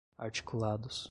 articulados 0.25 0.99